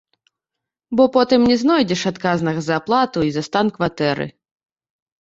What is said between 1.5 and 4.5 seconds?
не знойдзеш адказнага за аплату і за стан кватэры.